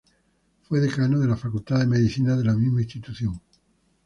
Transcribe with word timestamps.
Fue 0.63 0.79
decano 0.79 1.19
de 1.19 1.27
la 1.27 1.37
Facultad 1.37 1.77
de 1.77 1.85
Medicina 1.85 2.35
de 2.35 2.43
la 2.43 2.55
misma 2.55 2.81
institución. 2.81 3.39